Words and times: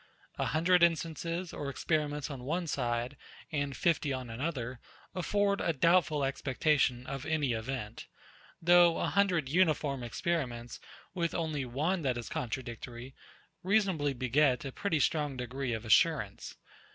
A 0.39 0.45
hundred 0.47 0.81
instances 0.81 1.53
or 1.53 1.69
experiments 1.69 2.31
on 2.31 2.43
one 2.43 2.65
side, 2.65 3.17
and 3.51 3.77
fifty 3.77 4.11
on 4.11 4.31
another, 4.31 4.79
afford 5.13 5.61
a 5.61 5.73
doubtful 5.73 6.23
expectation 6.23 7.05
of 7.05 7.23
any 7.23 7.51
event; 7.53 8.07
though 8.59 8.97
a 8.97 9.09
hundred 9.09 9.47
uniform 9.47 10.01
experiments, 10.01 10.79
with 11.13 11.35
only 11.35 11.65
one 11.65 12.01
that 12.01 12.17
is 12.17 12.29
contradictory, 12.29 13.13
reasonably 13.61 14.13
beget 14.13 14.65
a 14.65 14.71
pretty 14.71 14.99
strong 14.99 15.37
degree 15.37 15.71
of 15.71 15.85
assurance. 15.85 16.57